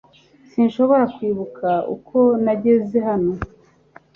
[0.49, 3.31] Sinshobora kwibuka uko nageze hano